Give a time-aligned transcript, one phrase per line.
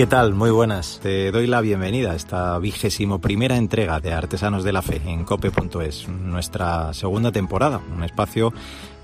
[0.00, 0.32] ¿Qué tal?
[0.32, 0.98] Muy buenas.
[1.02, 5.24] Te doy la bienvenida a esta vigésimo primera entrega de Artesanos de la Fe en
[5.24, 8.54] cope.es, nuestra segunda temporada, un espacio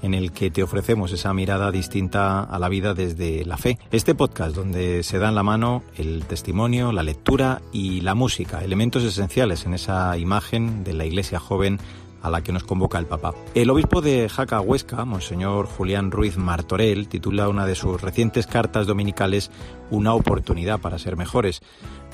[0.00, 3.78] en el que te ofrecemos esa mirada distinta a la vida desde la fe.
[3.90, 8.64] Este podcast donde se da en la mano el testimonio, la lectura y la música,
[8.64, 11.78] elementos esenciales en esa imagen de la iglesia joven
[12.26, 13.34] a la que nos convoca el Papa.
[13.54, 18.86] El obispo de Jaca Huesca, Monseñor Julián Ruiz Martorell, titula una de sus recientes cartas
[18.86, 19.50] dominicales
[19.90, 21.62] Una oportunidad para ser mejores.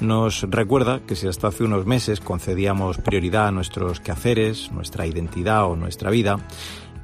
[0.01, 5.65] Nos recuerda que si hasta hace unos meses concedíamos prioridad a nuestros quehaceres, nuestra identidad
[5.65, 6.39] o nuestra vida,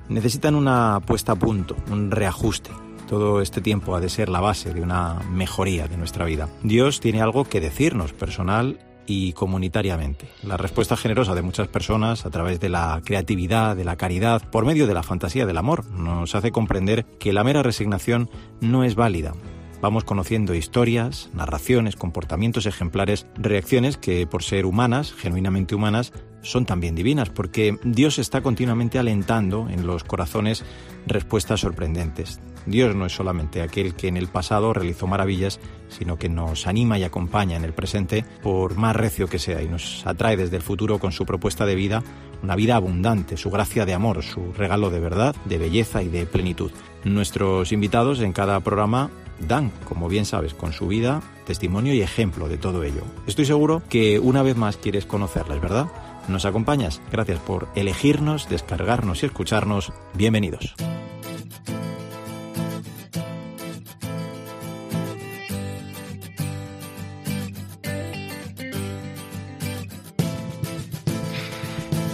[0.08, 2.70] necesitan una puesta a punto, un reajuste.
[3.08, 6.48] Todo este tiempo ha de ser la base de una mejoría de nuestra vida.
[6.62, 10.28] Dios tiene algo que decirnos personal y comunitariamente.
[10.42, 14.66] La respuesta generosa de muchas personas a través de la creatividad, de la caridad, por
[14.66, 18.28] medio de la fantasía del amor, nos hace comprender que la mera resignación
[18.60, 19.32] no es válida.
[19.80, 26.94] Vamos conociendo historias, narraciones, comportamientos ejemplares, reacciones que por ser humanas, genuinamente humanas, son también
[26.94, 30.64] divinas, porque Dios está continuamente alentando en los corazones
[31.06, 32.40] respuestas sorprendentes.
[32.70, 36.98] Dios no es solamente aquel que en el pasado realizó maravillas, sino que nos anima
[36.98, 40.62] y acompaña en el presente por más recio que sea y nos atrae desde el
[40.62, 42.02] futuro con su propuesta de vida,
[42.42, 46.26] una vida abundante, su gracia de amor, su regalo de verdad, de belleza y de
[46.26, 46.70] plenitud.
[47.04, 49.10] Nuestros invitados en cada programa
[49.46, 53.02] dan, como bien sabes, con su vida, testimonio y ejemplo de todo ello.
[53.26, 55.86] Estoy seguro que una vez más quieres conocerles, ¿verdad?
[56.28, 57.00] ¿Nos acompañas?
[57.10, 59.92] Gracias por elegirnos, descargarnos y escucharnos.
[60.14, 60.74] Bienvenidos.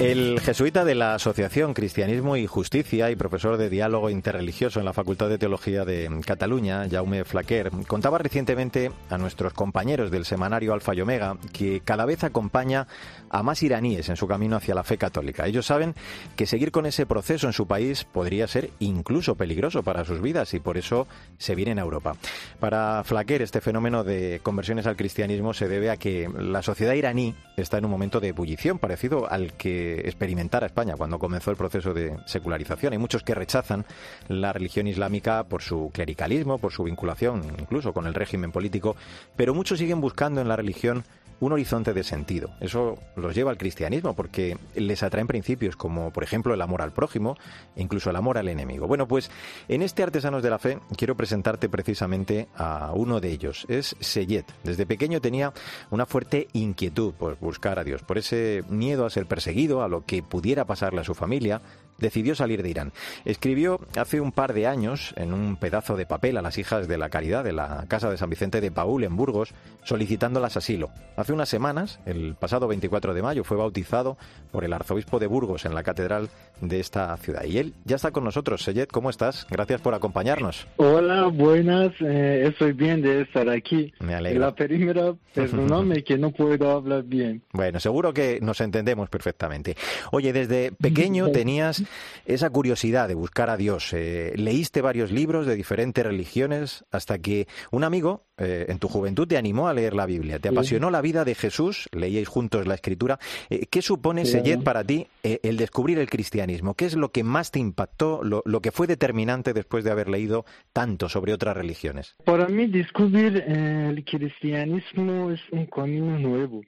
[0.05, 4.93] El jesuita de la Asociación Cristianismo y Justicia y profesor de diálogo interreligioso en la
[4.93, 10.95] Facultad de Teología de Cataluña, Jaume Flaquer, contaba recientemente a nuestros compañeros del semanario Alfa
[10.95, 12.87] y Omega que cada vez acompaña
[13.31, 15.47] a más iraníes en su camino hacia la fe católica.
[15.47, 15.95] Ellos saben
[16.37, 20.53] que seguir con ese proceso en su país podría ser incluso peligroso para sus vidas
[20.53, 22.15] y por eso se vienen a Europa.
[22.61, 27.35] Para Flaquer, este fenómeno de conversiones al cristianismo se debe a que la sociedad iraní
[27.57, 31.57] está en un momento de ebullición parecido al que experimentar a España cuando comenzó el
[31.57, 32.93] proceso de secularización.
[32.93, 33.85] Hay muchos que rechazan
[34.29, 38.97] la religión islámica por su clericalismo, por su vinculación incluso con el régimen político,
[39.37, 41.05] pero muchos siguen buscando en la religión
[41.41, 42.51] un horizonte de sentido.
[42.61, 46.93] Eso los lleva al cristianismo porque les atraen principios como, por ejemplo, el amor al
[46.93, 47.37] prójimo
[47.77, 48.87] e incluso el amor al enemigo.
[48.87, 49.31] Bueno, pues
[49.69, 53.67] en este Artesanos de la Fe quiero presentarte precisamente a uno de ellos.
[53.69, 54.45] Es Seyed.
[54.63, 55.53] Desde pequeño tenía
[55.91, 60.05] una fuerte inquietud por buscar a Dios, por ese miedo a ser perseguido, a lo
[60.05, 61.61] que pudiera pasarle a su familia,
[61.99, 62.93] decidió salir de Irán.
[63.25, 66.99] Escribió hace un par de años en un pedazo de papel a las hijas de
[66.99, 70.91] la caridad de la Casa de San Vicente de Paul en Burgos, solicitándolas asilo.
[71.17, 74.17] Hace unas semanas, el pasado 24 de mayo, fue bautizado
[74.51, 76.29] por el arzobispo de Burgos en la catedral
[76.61, 77.45] de esta ciudad.
[77.45, 78.63] Y él ya está con nosotros.
[78.63, 79.47] Seyed, ¿cómo estás?
[79.51, 80.67] Gracias por acompañarnos.
[80.77, 81.93] Hola, buenas.
[82.01, 83.93] Eh, estoy bien de estar aquí.
[84.01, 84.41] Me alegro.
[84.41, 87.43] La primera, perdóname que no puedo hablar bien.
[87.53, 89.77] Bueno, seguro que nos entendemos perfectamente.
[90.11, 91.84] Oye, desde pequeño tenías
[92.27, 93.93] esa curiosidad de buscar a Dios.
[93.93, 99.27] Eh, leíste varios libros de diferentes religiones hasta que un amigo eh, en tu juventud
[99.27, 100.39] te animó a leer la Biblia.
[100.39, 103.19] Te apasionó la vida de Jesús, leíais juntos la Escritura.
[103.51, 106.75] Eh, ¿Qué supone, Seyed, para ti el descubrir el cristianismo?
[106.75, 110.09] ¿Qué es lo que más te impactó, lo, lo, que fue determinante después de haber
[110.09, 112.17] leído tanto sobre otras religiones?
[112.25, 116.63] Para mí, descubrir el cristianismo es un camino nuevo.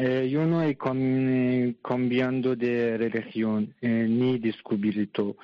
[0.00, 0.76] Eh, yo no he
[1.82, 5.36] cambiado de religión eh, ni descubierto.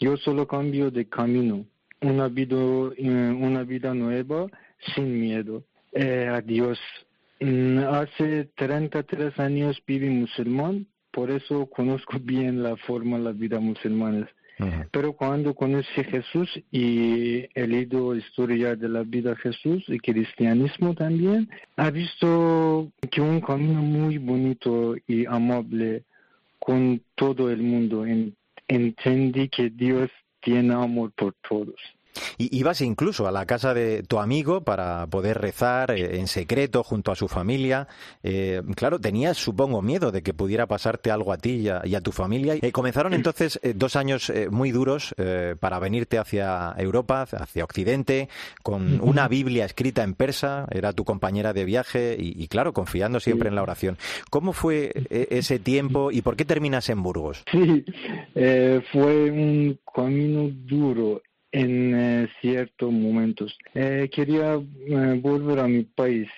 [0.00, 1.64] Yo solo cambio de camino.
[2.00, 2.56] Una vida,
[2.96, 4.48] eh, una vida nueva
[4.96, 5.62] sin miedo
[5.94, 6.76] a Dios.
[7.38, 13.60] Mm, hace 33 años viví musulmán, por eso conozco bien la forma de la vida
[13.60, 14.28] musulmana.
[14.90, 19.98] Pero cuando conocí a Jesús y he leído historia de la vida de Jesús y
[19.98, 26.04] cristianismo también, he visto que un camino muy bonito y amable
[26.58, 28.04] con todo el mundo.
[28.68, 30.10] entendí que Dios
[30.40, 31.80] tiene amor por todos.
[32.38, 36.82] Y ibas incluso a la casa de tu amigo para poder rezar eh, en secreto
[36.82, 37.88] junto a su familia.
[38.22, 42.12] Eh, claro, tenías, supongo, miedo de que pudiera pasarte algo a ti y a, tu
[42.12, 42.56] familia.
[42.60, 45.14] Y comenzaron entonces dos años muy duros
[45.60, 48.28] para venirte hacia Europa, hacia Occidente,
[48.62, 50.66] con una Biblia escrita en persa.
[50.70, 53.98] Era tu compañera de viaje y, claro, confiando siempre en la oración.
[54.30, 57.44] ¿Cómo fue ese tiempo y por qué terminas en Burgos?
[57.52, 57.84] Sí,
[58.92, 61.20] fue un camino duro
[61.52, 63.56] en eh, ciertos momentos.
[63.74, 66.28] Eh, quería eh, volver a mi país.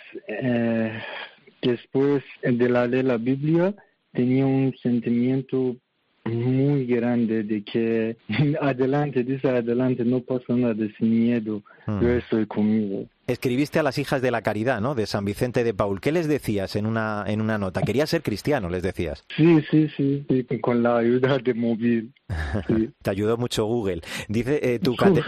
[1.63, 3.75] después de la de la Biblia,
[4.13, 5.77] tenía un sentimiento
[6.25, 8.17] muy grande de que
[8.61, 13.07] adelante, dice adelante, no pasa nada sin miedo, yo estoy conmigo.
[13.27, 14.95] Escribiste a las hijas de la caridad, ¿no?
[14.95, 16.01] De San Vicente de Paul.
[16.01, 17.83] ¿Qué les decías en una, en una nota?
[17.83, 19.25] Quería ser cristiano, les decías.
[19.37, 20.27] Sí, sí, sí,
[20.61, 22.13] con la ayuda de móvil.
[23.03, 24.03] Te ayudó mucho Google.
[24.29, 25.23] Dice eh, tu cate...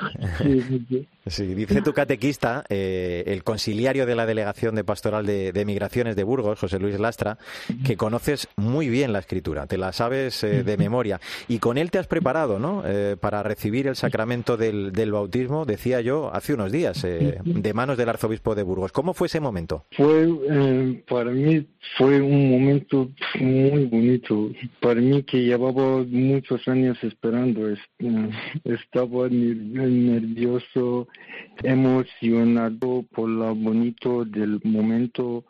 [1.27, 6.25] sí, dice tu catequista, eh, el conciliario de la Delegación de Pastoral de, Migraciones de
[6.25, 7.39] Burgos, José Luis Lastra,
[7.85, 11.21] que conoces muy bien la escritura, te la sabes eh, de memoria.
[11.49, 12.83] Y con él te has preparado, ¿no?
[13.21, 18.09] para recibir el sacramento del, del, bautismo, decía yo, hace unos días, de manos del
[18.09, 18.93] arzobispo de Burgos.
[18.93, 19.85] ¿Cómo fue ese momento?
[19.91, 20.27] Fue,
[21.07, 21.67] para mí,
[21.99, 24.51] fue un momento muy bonito.
[24.81, 27.69] Para mí que llevaba muchos años esperando.
[28.65, 31.09] Estaba nervioso,
[31.63, 35.45] emocionado por lo bonito del momento.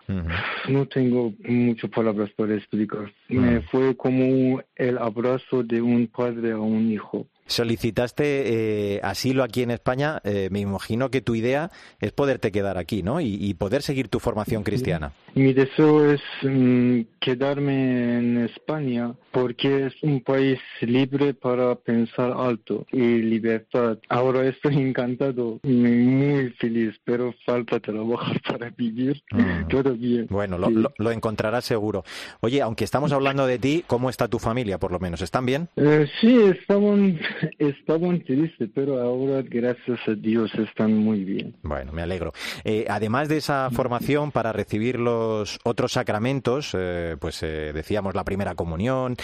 [0.68, 3.12] No tengo muchas palabras para explicar.
[3.28, 7.28] Me fue como el abrazo de un padre a un hijo.
[7.46, 10.20] Solicitaste eh, asilo aquí en España.
[10.24, 11.70] Eh, me imagino que tu idea
[12.00, 13.20] es poderte quedar aquí, ¿no?
[13.20, 15.12] Y, poder seguir tu formación cristiana.
[15.34, 22.86] Mi deseo es mm, quedarme en España porque es un país libre para pensar alto
[22.92, 23.98] y libertad.
[24.08, 29.22] Ahora estoy encantado, muy feliz, pero falta trabajar para vivir.
[29.32, 29.68] Mm.
[29.68, 30.26] Todo bien.
[30.30, 32.04] Bueno, lo, encontrarás seguro.
[32.40, 35.20] Oye, aunque estamos hablando de ti, ¿cómo está tu familia, por lo menos?
[35.20, 35.68] ¿Están bien?
[35.76, 37.18] Eh, sí, estaban
[37.58, 41.54] Estaban tristes, pero ahora, gracias a Dios, están muy bien.
[41.62, 42.32] Bueno, me alegro.
[42.64, 48.24] Eh, además de esa formación para recibir los otros sacramentos, eh, pues eh, decíamos la
[48.24, 49.16] primera comunión,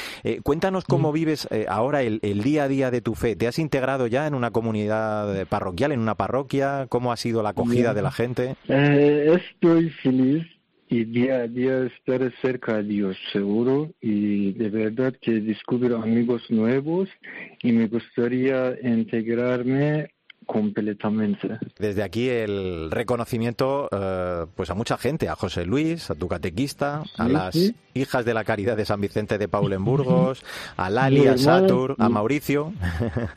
[0.42, 3.36] cuéntanos cómo vives ahora el, día a día de tu fe.
[3.36, 6.86] ¿Te has integrado ya en una comunidad parroquial, en una parroquia?
[6.88, 8.56] ¿Cómo ha sido la acogida de la gente?
[8.68, 10.46] estoy feliz
[10.90, 16.42] y día a día estar cerca de Dios, seguro, y de verdad que descubro amigos
[16.50, 17.08] nuevos
[17.62, 20.10] y me gustaría integrarme
[20.46, 21.60] completamente.
[21.78, 27.04] Desde aquí el reconocimiento eh, pues a mucha gente, a José Luis, a tu catequista,
[27.16, 30.42] a las hijas de la caridad de San Vicente de Paul en Burgos,
[30.76, 32.72] a Lali, a Satur, a Mauricio.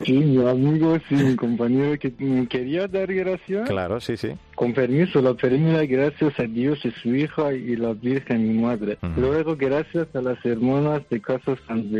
[0.04, 3.68] Sí, mi amigo, sí, mi compañero que me quería dar gracias.
[3.68, 4.32] Claro, sí, sí.
[4.54, 8.98] Con permiso, la primera gracias a Dios y su hija y la Virgen, mi madre.
[9.16, 11.90] Luego, gracias a las hermanas de Casa San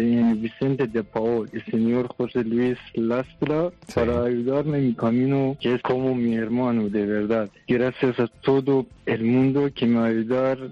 [0.41, 5.83] Vicente de Paul y señor José Luis Lastra para ayudarme en mi camino, que es
[5.83, 7.51] como mi hermano, de verdad.
[7.67, 10.69] Gracias a todo el mundo que me ha ayudado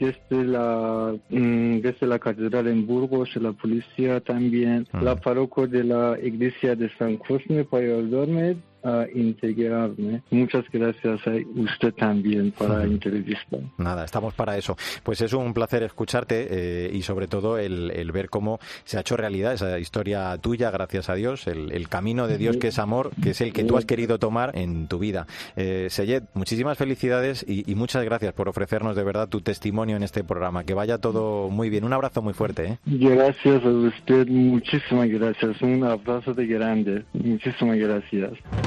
[0.00, 6.18] desde la, mm, desde la catedral en Burgos, la policía también, la parroquia de la
[6.22, 10.22] iglesia de San Cosme para ayudarme a integrarme.
[10.30, 13.58] Muchas gracias a usted también para la entrevista.
[13.78, 14.76] Nada, estamos para eso.
[15.02, 19.16] Pues es un placer escucharte eh, y sobre todo el, ver cómo se ha hecho
[19.16, 23.30] realidad esa historia tuya, gracias a Dios, el, camino de Dios que es amor, que
[23.30, 25.26] es el que tú has querido tomar en tu vida.
[25.56, 30.02] Eh, Seyed, muchísimas felicidades y, y, muchas gracias por ofrecernos de verdad tu testimonio en
[30.02, 30.64] este programa.
[30.64, 31.84] Que vaya todo muy bien.
[31.84, 32.64] Un abrazo muy fuerte.
[32.64, 32.78] ¿eh?
[32.86, 35.60] Gracias a usted, muchísimas gracias.
[35.62, 37.04] Un abrazo de grande.
[37.12, 38.32] Muchísimas gracias.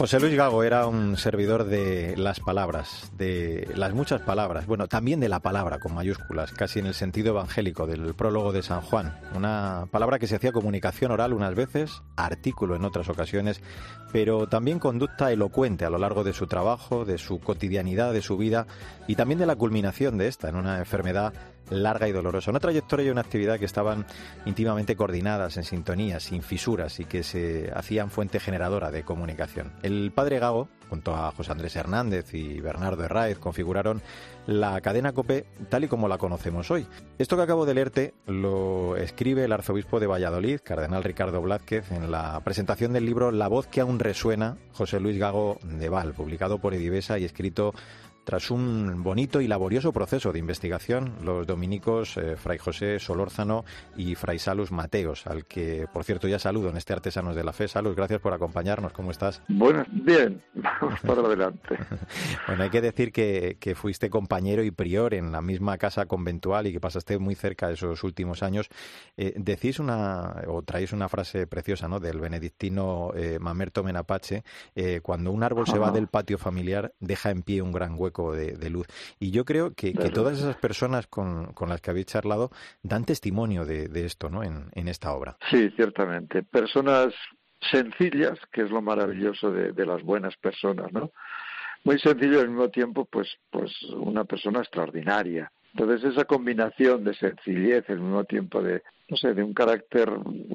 [0.00, 5.20] José Luis Gago era un servidor de las palabras, de las muchas palabras, bueno, también
[5.20, 9.14] de la palabra con mayúsculas, casi en el sentido evangélico del prólogo de San Juan.
[9.34, 13.60] Una palabra que se hacía comunicación oral unas veces, artículo en otras ocasiones,
[14.10, 18.38] pero también conducta elocuente a lo largo de su trabajo, de su cotidianidad, de su
[18.38, 18.66] vida
[19.06, 21.34] y también de la culminación de esta en una enfermedad
[21.70, 22.50] larga y dolorosa.
[22.50, 24.04] Una trayectoria y una actividad que estaban
[24.44, 29.72] íntimamente coordinadas, en sintonía, sin fisuras y que se hacían fuente generadora de comunicación.
[29.82, 34.02] El padre Gago, junto a José Andrés Hernández y Bernardo Herráez, configuraron
[34.46, 36.86] la cadena COPE tal y como la conocemos hoy.
[37.18, 42.10] Esto que acabo de leerte lo escribe el arzobispo de Valladolid, cardenal Ricardo Blázquez, en
[42.10, 46.58] la presentación del libro La voz que aún resuena, José Luis Gago de Val, publicado
[46.58, 47.72] por Edivesa y escrito
[48.30, 53.64] tras un bonito y laborioso proceso de investigación, los dominicos eh, Fray José Solórzano
[53.96, 57.52] y Fray Salus Mateos, al que, por cierto, ya saludo en este Artesanos de la
[57.52, 57.66] Fe.
[57.66, 58.92] Salus, gracias por acompañarnos.
[58.92, 59.42] ¿Cómo estás?
[59.48, 61.76] Bueno, bien, vamos para adelante.
[62.46, 66.68] bueno, hay que decir que, que, fuiste compañero y prior en la misma casa conventual
[66.68, 68.68] y que pasaste muy cerca de esos últimos años.
[69.16, 74.44] Eh, decís una, o traéis una frase preciosa, ¿no?, del benedictino eh, Mamerto Menapache,
[74.76, 78.19] eh, cuando un árbol se va del patio familiar, deja en pie un gran hueco
[78.32, 78.86] de, luz.
[79.18, 82.50] Y yo creo que, todas esas personas con, las que habéis charlado
[82.82, 84.42] dan testimonio de, esto, ¿no?
[84.42, 85.36] En, esta obra.
[85.50, 86.42] Sí, ciertamente.
[86.42, 87.14] Personas
[87.70, 91.10] sencillas, que es lo maravilloso de, las buenas personas, ¿no?
[91.84, 95.50] Muy sencillo y al mismo tiempo, pues, pues una persona extraordinaria.
[95.74, 100.08] Entonces esa combinación de sencillez, al mismo tiempo de, no sé, de un carácter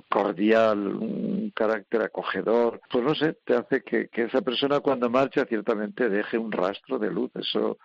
[0.09, 5.45] cordial, un carácter acogedor, pues no sé, te hace que, que esa persona cuando marcha
[5.45, 7.77] ciertamente deje un rastro de luz, eso,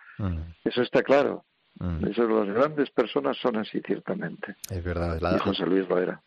[0.63, 1.43] eso está claro.
[1.79, 2.05] Mm.
[2.07, 4.55] Eso, las grandes personas son así, ciertamente.
[4.69, 5.19] Es verdad.
[5.19, 6.21] La, José Luis lo era.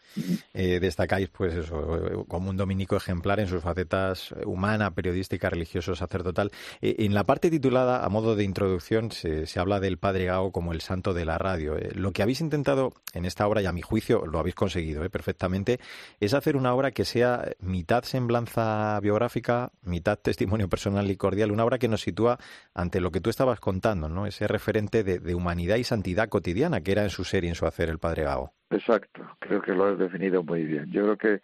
[0.53, 6.51] Eh, destacáis, pues eso, como un dominico ejemplar en sus facetas humana, periodística, religioso, sacerdotal.
[6.81, 10.73] Eh, en la parte titulada, a modo de introducción, se, habla del Padre Gao como
[10.73, 11.77] el santo de la radio.
[11.77, 15.09] Eh, lo que habéis intentado en esta obra, y a mi juicio lo habéis conseguido
[15.09, 15.79] perfectamente,
[16.21, 21.65] es hacer una obra que sea mitad semblanza biográfica, mitad testimonio personal y cordial, una
[21.65, 22.39] obra que nos sitúa
[22.75, 24.27] ante lo que tú estabas contando, ¿no?
[24.27, 27.55] Ese referente de, de humanidad y santidad cotidiana que era en su ser y en
[27.55, 28.53] su hacer el Padre Gao.
[28.71, 30.91] Exacto, creo que lo has definido muy bien.
[30.91, 31.41] Yo creo que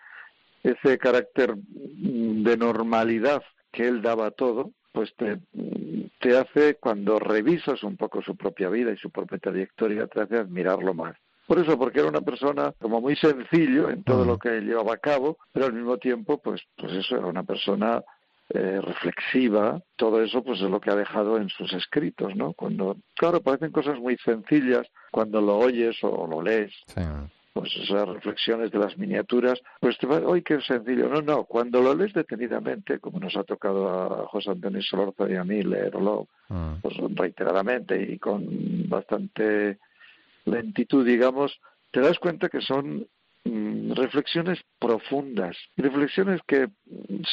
[0.63, 5.39] ese carácter de normalidad que él daba a todo, pues te,
[6.19, 10.37] te hace, cuando revisas un poco su propia vida y su propia trayectoria, te hace
[10.39, 11.17] admirarlo más.
[11.47, 14.99] Por eso, porque era una persona como muy sencillo en todo lo que llevaba a
[14.99, 18.03] cabo, pero al mismo tiempo, pues, pues eso, era una persona
[18.53, 22.53] eh, reflexiva, todo eso pues es lo que ha dejado en sus escritos, ¿no?
[22.53, 26.73] Cuando, claro, parecen cosas muy sencillas cuando lo oyes o lo lees.
[27.53, 31.09] Pues esas reflexiones de las miniaturas, pues te va, ¡ay, qué sencillo!
[31.09, 35.37] No, no, cuando lo lees detenidamente, como nos ha tocado a José Antonio Solorza y
[35.37, 36.75] a mí leerlo, mm.
[36.83, 39.79] pues reiteradamente y con bastante
[40.45, 41.61] lentitud, digamos,
[41.93, 43.07] te das cuenta que son
[43.45, 46.69] reflexiones profundas, reflexiones que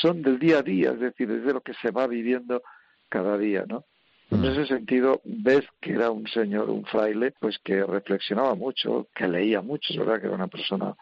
[0.02, 2.62] son del día a día, es decir, desde lo que se va viviendo
[3.10, 3.86] cada día, ¿no?
[4.30, 4.46] En mm.
[4.46, 9.62] ese sentido, ves que era un señor, un fraile, pues que reflexionaba mucho, que leía
[9.62, 10.96] mucho, es verdad que era una persona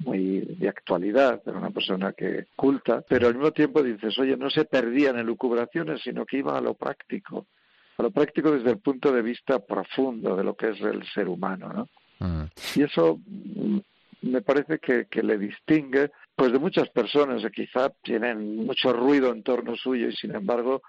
[0.00, 4.50] muy de actualidad, era una persona que culta, pero al mismo tiempo dices, oye, no
[4.50, 7.46] se perdían en lucubraciones, sino que iba a lo práctico,
[7.96, 11.28] a lo práctico desde el punto de vista profundo de lo que es el ser
[11.28, 11.88] humano, ¿no?
[12.18, 12.44] Mm.
[12.74, 13.20] Y eso
[14.22, 19.32] me parece que, que le distingue pues de muchas personas que quizá tienen mucho ruido
[19.32, 20.82] en torno suyo y sin embargo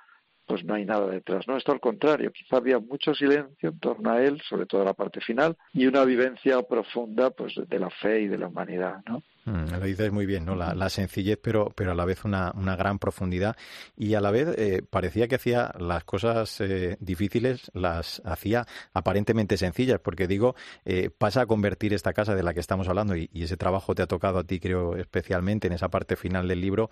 [0.48, 1.58] pues no hay nada detrás, ¿no?
[1.58, 5.20] Esto al contrario, quizá había mucho silencio en torno a él, sobre todo la parte
[5.20, 9.22] final, y una vivencia profunda pues de la fe y de la humanidad, ¿no?
[9.48, 10.56] Mm, lo dices muy bien, ¿no?
[10.56, 13.56] La, sencillez, pero, pero a la vez una, una gran profundidad.
[13.96, 19.56] Y a la vez eh, parecía que hacía las cosas eh, difíciles, las hacía aparentemente
[19.56, 23.30] sencillas, porque digo, eh, pasa a convertir esta casa de la que estamos hablando, y,
[23.34, 26.90] ese trabajo te ha tocado a ti, creo, especialmente en esa parte final del libro,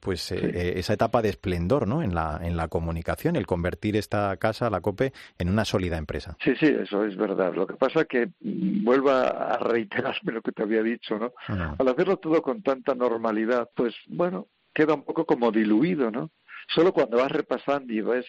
[0.00, 2.02] pues esa etapa de esplendor, ¿no?
[2.02, 6.36] En la, en la comunicación, el convertir esta casa, la COPE, en una sólida empresa.
[6.42, 7.54] Sí, sí, eso es verdad.
[7.54, 11.32] Lo que pasa es que mm, vuelva a reiterarme lo que te había dicho, ¿no?
[11.78, 16.30] Al hacerlo todo con tanta normalidad, pues bueno, queda un poco como diluido, ¿no?
[16.68, 18.26] Solo cuando vas repasando y ves,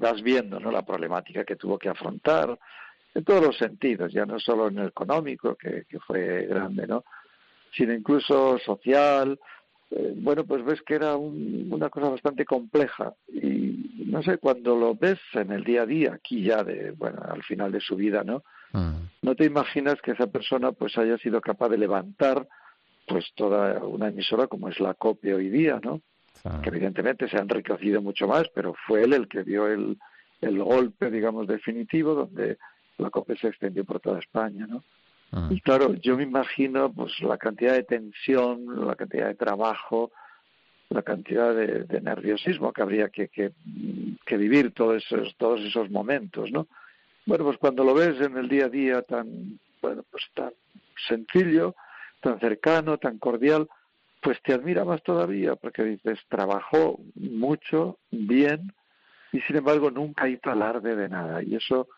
[0.00, 0.70] vas viendo, ¿no?
[0.70, 2.58] La problemática que tuvo que afrontar
[3.14, 7.04] en todos los sentidos, ya no solo en el económico, que, fue grande, ¿no?
[7.72, 9.38] Sino incluso social,
[9.90, 14.94] eh, bueno, pues ves que era una cosa bastante compleja y no sé, cuando lo
[14.94, 18.22] ves en el día a día, aquí ya de, bueno, al final de su vida,
[18.24, 18.42] ¿no?
[18.72, 19.08] Mm.
[19.22, 22.46] No te imaginas que esa persona pues haya sido capaz de levantar
[23.08, 26.00] pues toda una emisora como es la COPE hoy día, ¿no?
[26.62, 29.98] Que evidentemente se ha enriquecido mucho más, pero fue él el que dio el,
[30.40, 32.58] el golpe, digamos, definitivo, donde
[32.98, 34.84] la COPE se extendió por toda España, ¿no?
[35.32, 35.48] Ah.
[35.50, 40.12] Y claro, yo me imagino pues la cantidad de tensión, la cantidad de trabajo,
[40.90, 43.52] la cantidad de, nerviosismo que habría que, que,
[44.24, 46.66] que, vivir todos esos, todos esos momentos, ¿no?
[47.28, 50.50] bueno, pues cuando lo ves en el día a día tan, bueno, pues tan
[51.06, 51.74] sencillo,
[52.20, 53.68] tan cercano, tan cordial,
[54.20, 58.72] pues te admira más todavía, porque dices, trabajó mucho, bien,
[59.32, 61.42] y sin embargo nunca hizo alarde de nada.
[61.42, 61.88] Y eso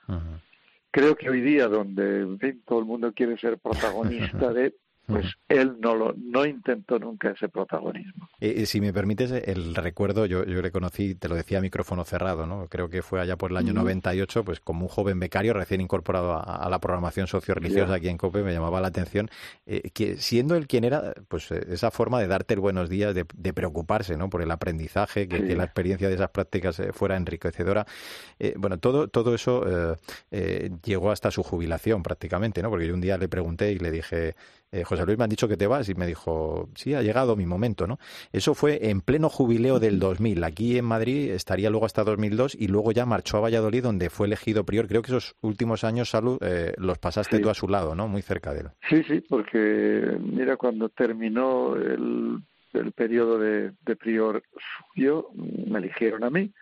[0.90, 4.74] creo que hoy día, donde todo el mundo quiere ser protagonista de,
[5.10, 8.28] pues él no lo no intentó nunca ese protagonismo.
[8.40, 12.04] Eh, si me permites el recuerdo, yo, yo le conocí, te lo decía a micrófono
[12.04, 12.68] cerrado, ¿no?
[12.68, 16.32] Creo que fue allá por el año 98, pues como un joven becario recién incorporado
[16.32, 19.28] a, la programación socio-religiosa aquí en COPE, me llamaba la atención
[19.66, 23.14] eh, que siendo él quien era, pues eh, esa forma de darte el buenos días,
[23.14, 24.30] de, preocuparse, ¿no?
[24.30, 27.84] Por el aprendizaje, que, que, la experiencia de esas prácticas fuera enriquecedora.
[28.56, 29.96] bueno, todo, todo eso
[30.84, 32.70] llegó hasta su jubilación prácticamente, ¿no?
[32.70, 34.34] Porque yo un día le pregunté y le dije,
[34.72, 37.34] eh, José Luis me han dicho que te vas y me dijo, sí, ha llegado
[37.36, 37.98] mi momento, ¿no?
[38.32, 40.44] Eso fue en pleno jubileo del 2000.
[40.44, 44.26] Aquí en Madrid estaría luego hasta 2002 y luego ya marchó a Valladolid donde fue
[44.26, 44.86] elegido prior.
[44.86, 48.08] Creo que esos últimos años, Salud, eh, los pasaste tú a su lado, ¿no?
[48.08, 48.68] Muy cerca de él.
[48.88, 52.38] Sí, sí, porque mira, cuando terminó el,
[52.72, 54.42] el periodo de, de prior
[54.94, 56.52] suyo, me eligieron a mí.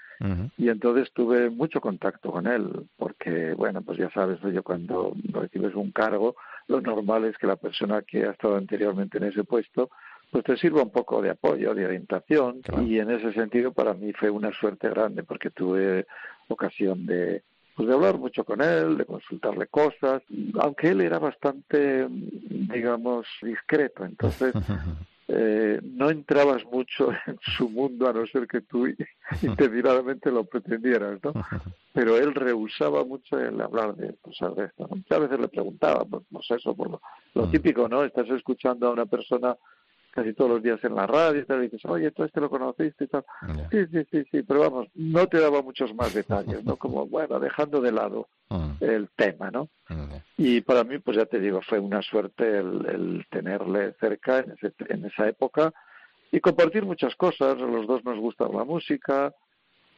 [0.56, 5.76] Y entonces tuve mucho contacto con él, porque, bueno, pues ya sabes, yo cuando recibes
[5.76, 6.34] un cargo,
[6.68, 9.90] lo normal es que la persona que ha estado anteriormente en ese puesto
[10.30, 14.12] pues te sirva un poco de apoyo, de orientación y en ese sentido para mí
[14.12, 16.06] fue una suerte grande porque tuve
[16.48, 17.42] ocasión de
[17.74, 20.20] pues de hablar mucho con él, de consultarle cosas,
[20.60, 24.52] aunque él era bastante digamos discreto, entonces
[25.30, 28.86] eh, no entrabas mucho en su mundo a no ser que tú
[29.42, 31.34] intencionadamente lo pretendieras, ¿no?
[31.92, 34.88] Pero él rehusaba mucho el hablar de cosas de esto.
[34.88, 37.50] Muchas veces le preguntaba, pues, pues eso, por lo, mm.
[37.50, 38.04] típico, ¿no?
[38.04, 39.54] Estás escuchando a una persona
[40.18, 42.50] casi todos los días en la radio y tal, y dices, oye, tú este lo
[42.50, 43.24] conociste y tal.
[43.70, 46.76] Sí, sí, sí, sí, pero vamos, no te daba muchos más detalles, ¿no?
[46.88, 48.70] Como, bueno, dejando de lado mm.
[48.80, 49.68] el tema, ¿no?
[49.88, 54.52] Mm, y para mí, pues ya te digo, fue una suerte el, tenerle cerca en,
[54.52, 55.72] ese, en esa época
[56.32, 57.56] y compartir muchas cosas.
[57.62, 59.32] A los dos nos gusta la música,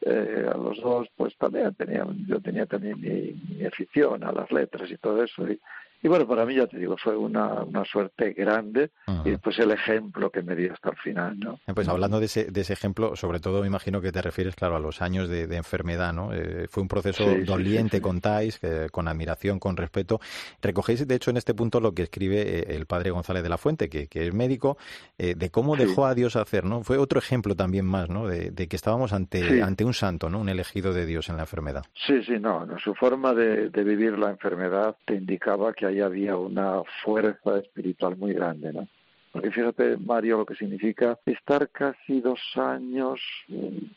[0.02, 4.50] eh, a los dos, pues también tenía, yo tenía también mi, mi, afición a las
[4.52, 5.50] letras y todo eso.
[5.50, 5.58] Y,
[6.02, 8.90] y bueno, para mí ya te digo, fue una, una suerte grande
[9.24, 11.60] y pues el ejemplo que me dio hasta el final, ¿no?
[11.66, 14.54] Eh, pues hablando de ese, de ese ejemplo, sobre todo me imagino que te refieres,
[14.56, 16.32] claro, a los años de, enfermedad, ¿no?
[16.32, 18.60] Eh, fue un proceso doliente, contáis,
[18.92, 20.20] con admiración, con respeto.
[20.62, 23.58] Recogéis, de hecho, en este punto lo que escribe eh, el padre González de la
[23.58, 24.78] Fuente, que, que es médico,
[25.18, 26.82] de cómo dejó a Dios hacer, ¿no?
[26.82, 28.26] Fue otro ejemplo también más, ¿no?
[28.26, 30.40] De, que estábamos ante, ante un santo, ¿no?
[30.40, 31.84] Un elegido de Dios en la enfermedad.
[32.06, 36.36] Sí, sí, no, su forma de, de vivir la enfermedad te indicaba que ahí había
[36.36, 38.88] una fuerza espiritual muy grande, ¿no?
[39.32, 43.20] Porque fíjate, Mario, lo que significa estar casi dos años,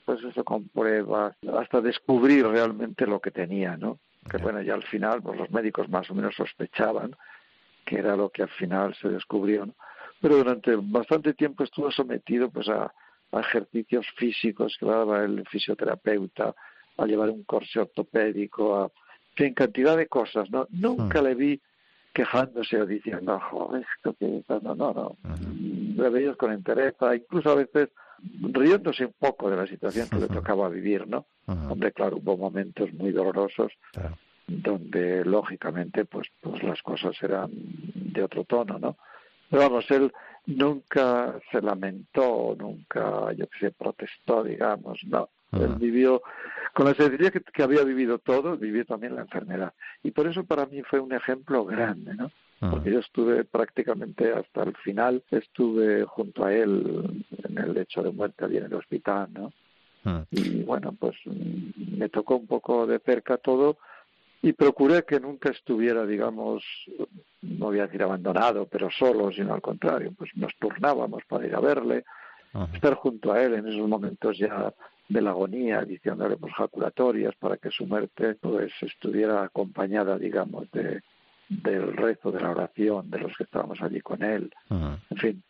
[0.05, 3.97] pues eso, con pruebas, hasta descubrir realmente lo que tenía, ¿no?
[4.29, 7.15] Que bueno, ya al final, pues los médicos más o menos sospechaban
[7.85, 9.73] que era lo que al final se descubrió, ¿no?
[10.21, 12.93] Pero durante bastante tiempo estuvo sometido, pues, a,
[13.33, 16.53] ejercicios físicos que daba el fisioterapeuta,
[16.97, 18.91] a llevar un corse ortopédico, a
[19.37, 20.67] en cantidad de cosas, ¿no?
[20.69, 21.59] Nunca le vi
[22.13, 25.17] quejándose o diciendo, joder, esto que no, no, no.
[25.23, 27.89] Uh con interés, incluso a veces
[28.41, 31.25] riéndose un poco de la situación que le tocaba vivir, ¿no?
[31.45, 33.71] Hombre, claro, hubo momentos muy dolorosos
[34.47, 38.97] donde lógicamente pues, pues las cosas eran de otro tono, ¿no?
[39.49, 40.11] Pero vamos, él
[40.47, 45.29] nunca se lamentó, nunca, yo que sé, protestó, digamos, no.
[45.59, 46.21] Él vivió
[46.73, 49.73] con la sencillez que, había vivido todo, vivió también la enfermedad.
[50.01, 52.31] Y por eso para mí fue un ejemplo grande, ¿no?
[52.59, 58.11] Porque yo estuve prácticamente hasta el final, estuve junto a él en el lecho de
[58.11, 59.51] muerte allí en el hospital, ¿no?
[60.31, 63.77] Y bueno, pues me tocó un poco de cerca todo
[64.41, 66.63] y procuré que nunca estuviera, digamos,
[67.41, 71.55] no voy a decir abandonado, pero solo, sino al contrario, pues nos turnábamos para ir
[71.55, 72.03] a verle,
[72.73, 74.73] estar junto a él en esos momentos ya
[75.09, 81.01] de la agonía, diciéndole pues jaculatorias para que su muerte pues estuviera acompañada, digamos, de
[81.49, 84.51] del rezo, de la oración, de los que estábamos allí con él.
[84.69, 85.43] En fin,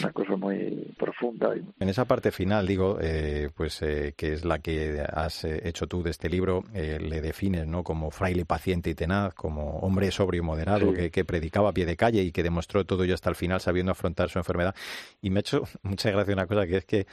[0.00, 1.54] una cosa muy profunda.
[1.80, 5.86] En esa parte final, digo, eh, pues eh, que es la que has eh, hecho
[5.86, 7.82] tú de este libro, le defines ¿no?
[7.82, 11.96] como fraile paciente y tenaz, como hombre sobrio y moderado, que, predicaba a pie de
[11.96, 14.74] calle y que demostró todo ello hasta el final sabiendo afrontar su enfermedad.
[15.20, 17.06] Y me ha hecho mucha gracia una cosa, que es que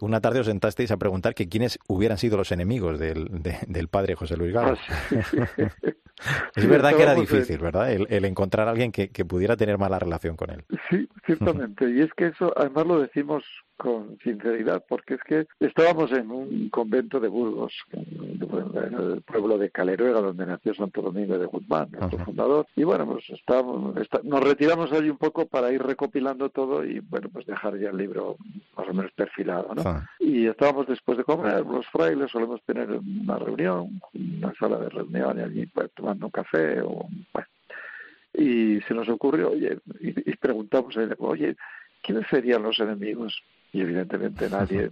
[0.00, 3.28] una tarde os sentasteis a preguntar que quiénes hubieran sido los enemigos del,
[3.66, 4.76] del padre José Luis Galo.
[4.76, 4.98] Ah,
[6.56, 7.92] es verdad que era difícil, ¿verdad?
[7.92, 10.64] El, encontrar a alguien que, que pudiera tener mala relación con él.
[10.90, 11.86] Sí, ciertamente.
[11.98, 13.42] Y es que eso, además lo decimos
[13.76, 19.70] con sinceridad, porque es que estábamos en un convento de Burgos, en el pueblo de
[19.70, 22.68] Caleruega, donde nació Santo Domingo de Guzmán, nuestro fundador.
[22.76, 27.30] Y bueno, pues estábamos, nos retiramos allí un poco para ir recopilando todo y bueno,
[27.32, 28.36] pues dejar ya el libro
[28.76, 29.82] más o menos perfilado, ¿no?
[29.84, 30.08] Ah.
[30.20, 35.36] Y estábamos después de comer, los frailes solemos tener una reunión, una sala de reunión
[35.36, 37.48] y allí pues, tomando un café o bueno,
[38.38, 41.56] y se nos ocurrió, oye, y, preguntamos, oye,
[42.02, 43.42] ¿quiénes serían los enemigos?
[43.72, 44.90] Y evidentemente nadie,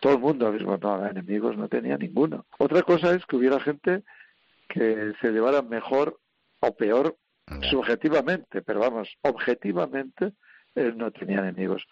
[0.00, 2.46] todo el mundo mismo no, enemigos no tenía ninguno.
[2.58, 4.02] Otra cosa es que hubiera gente
[4.68, 6.18] que se llevara mejor
[6.60, 7.16] o peor
[7.68, 10.32] subjetivamente, pero vamos, objetivamente
[10.74, 11.86] él no tenía enemigos.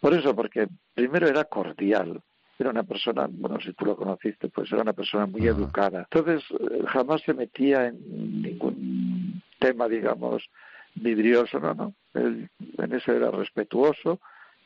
[0.00, 2.22] Por eso, porque primero era cordial,
[2.58, 6.06] era una persona, bueno, si tú lo conociste, pues era una persona muy educada.
[6.10, 10.48] Entonces, eh, jamás se metía en ningún tema, digamos,
[10.94, 11.94] vidrioso, no, no.
[12.14, 12.48] Él
[12.78, 14.20] en eso era respetuoso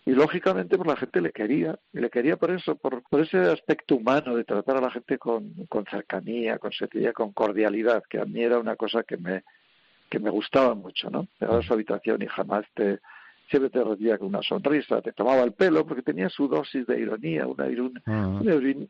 [0.06, 3.38] y lógicamente pues la gente le quería, y le quería por eso, por, por ese
[3.38, 8.20] aspecto humano de tratar a la gente con, con cercanía, con sencillez, con cordialidad, que
[8.20, 9.42] a mí era una cosa que me,
[10.08, 11.26] que me gustaba mucho, ¿no?
[11.40, 13.00] Llegaba a su habitación y jamás te,
[13.50, 17.00] siempre te recibía con una sonrisa, te tomaba el pelo porque tenía su dosis de
[17.00, 17.64] ironía, una,
[18.06, 18.40] ah.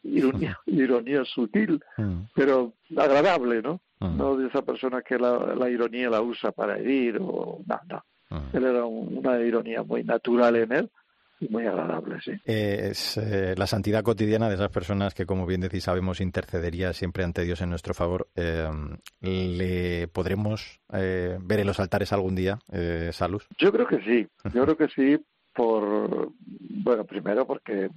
[0.02, 2.22] ironía, ironía, sutil, ah.
[2.34, 3.80] pero agradable, ¿no?
[4.00, 4.12] Ah.
[4.14, 8.04] No de esa persona que la, la, ironía la usa para herir o no, no.
[8.52, 10.90] Él era una ironía muy natural en él
[11.48, 12.32] muy agradable, sí.
[12.44, 17.24] Es eh, la santidad cotidiana de esas personas que, como bien decís, sabemos intercedería siempre
[17.24, 18.28] ante Dios en nuestro favor.
[18.34, 18.68] Eh,
[19.20, 22.58] ¿Le podremos eh, ver en los altares algún día,
[23.12, 23.46] Salus?
[23.58, 25.22] Yo creo que sí, yo creo que sí,
[25.54, 27.90] por, bueno, primero porque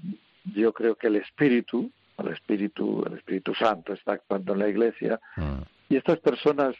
[0.54, 5.20] yo creo que el Espíritu, el Espíritu, el Espíritu Santo está actuando en la Iglesia
[5.38, 5.62] mm.
[5.89, 6.76] y estas personas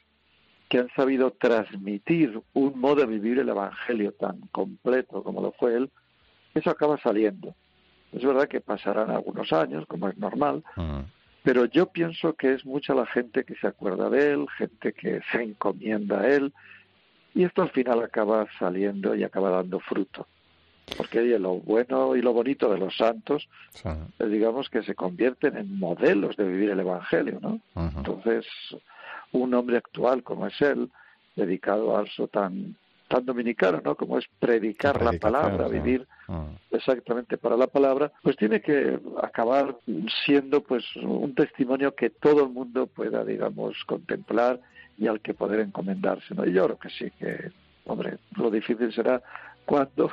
[0.70, 5.76] que han sabido transmitir un modo de vivir el Evangelio tan completo como lo fue
[5.76, 5.90] él,
[6.54, 7.56] eso acaba saliendo.
[8.12, 11.00] Es verdad que pasarán algunos años, como es normal, mm.
[11.44, 15.22] pero yo pienso que es mucha la gente que se acuerda de él, gente que
[15.32, 16.54] se encomienda a él,
[17.34, 20.28] y esto al final acaba saliendo y acaba dando fruto.
[20.98, 23.48] Porque lo bueno y lo bonito de los santos
[24.18, 27.60] es, digamos, que se convierten en modelos de vivir el Evangelio, ¿no?
[27.76, 28.48] Entonces,
[29.32, 30.90] un hombre actual como es él,
[31.36, 32.76] dedicado a eso tan
[33.10, 33.96] tan dominicano, ¿no?
[33.96, 36.46] Como es predicar la palabra, vivir ah.
[36.72, 39.76] exactamente para la palabra, pues tiene que acabar
[40.26, 44.62] siendo pues un testimonio que todo el mundo pueda, digamos, contemplar
[44.98, 46.46] y al que poder encomendarse, ¿no?
[46.46, 47.52] Y yo creo que sí, que,
[47.86, 49.22] hombre, lo difícil será
[49.66, 50.12] cuando,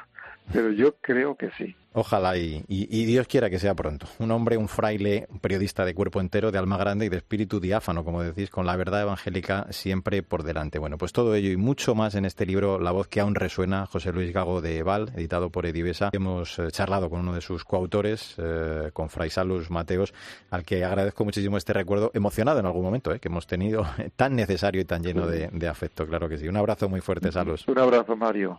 [0.51, 1.77] pero yo creo que sí.
[1.99, 2.63] Ojalá y,
[3.07, 4.07] Dios quiera que sea pronto.
[4.19, 7.59] Un hombre, un fraile, un periodista de cuerpo entero, de alma grande y de espíritu
[7.59, 10.79] diáfano, como decís, con la verdad evangélica siempre por delante.
[10.79, 13.87] Bueno, pues todo ello y mucho más en este libro, La voz que aún resuena,
[13.87, 16.11] José Luis Gago de Val, editado por Edivesa.
[16.13, 20.13] Hemos eh, charlado con uno de sus coautores, eh, con Fray Salus Mateos,
[20.51, 24.37] al que agradezco muchísimo este recuerdo emocionado en algún momento eh, que hemos tenido, tan
[24.37, 26.47] necesario y tan lleno de, de afecto, claro que sí.
[26.47, 27.67] Un abrazo muy fuerte, Salus.
[27.67, 28.59] Un abrazo, Mario.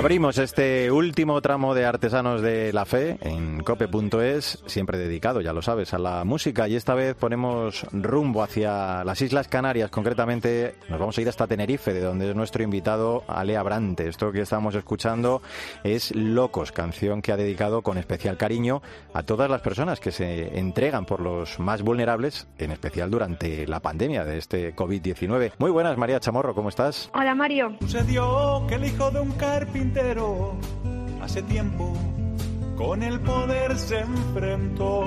[0.00, 5.60] Abrimos este último tramo de Artesanos de la Fe en cope.es, siempre dedicado, ya lo
[5.60, 10.98] sabes, a la música y esta vez ponemos rumbo hacia las Islas Canarias, concretamente nos
[11.00, 14.08] vamos a ir hasta Tenerife, de donde es nuestro invitado Alea Brante.
[14.08, 15.42] Esto que estamos escuchando
[15.84, 18.80] es Locos, canción que ha dedicado con especial cariño
[19.12, 23.80] a todas las personas que se entregan por los más vulnerables, en especial durante la
[23.80, 25.52] pandemia de este COVID-19.
[25.58, 27.10] Muy buenas, María Chamorro, ¿cómo estás?
[27.12, 27.76] Hola, Mario.
[27.80, 29.89] Sucedió que el hijo de un carpintero
[31.20, 31.92] hace tiempo
[32.76, 35.04] con el poder se enfrentó.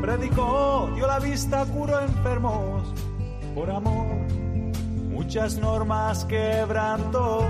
[0.00, 2.94] Predicó, dio la vista, curó enfermos,
[3.54, 4.06] por amor,
[5.10, 7.40] muchas normas quebrantó.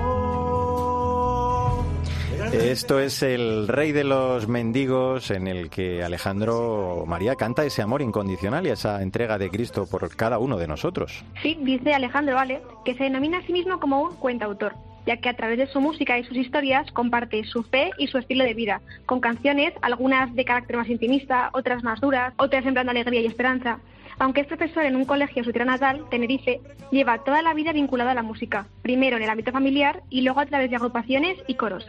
[2.53, 8.03] Esto es el Rey de los Mendigos en el que Alejandro María canta ese amor
[8.03, 11.25] incondicional y esa entrega de Cristo por cada uno de nosotros.
[11.43, 14.75] Sí, dice Alejandro Vale que se denomina a sí mismo como un cuentautor
[15.07, 18.19] ya que a través de su música y sus historias comparte su fe y su
[18.19, 22.81] estilo de vida, con canciones, algunas de carácter más intimista, otras más duras, otras de
[22.81, 23.81] alegría y esperanza.
[24.19, 28.11] Aunque es profesor en un colegio su tierra natal, Tenerife, lleva toda la vida vinculado
[28.11, 31.55] a la música, primero en el ámbito familiar y luego a través de agrupaciones y
[31.55, 31.87] coros.